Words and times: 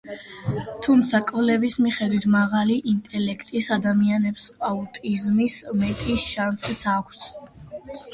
თუმცა, 0.85 1.17
კვლევის 1.25 1.73
მიხედვით, 1.85 2.23
მაღალი 2.35 2.77
ინტელექტის 2.91 3.67
ადამიანებს 3.75 4.47
აუტიზმის 4.69 5.59
მეტი 5.83 6.17
შანსიც 6.25 6.81
აქვთ. 6.95 7.29